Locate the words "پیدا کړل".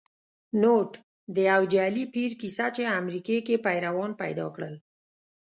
4.21-4.75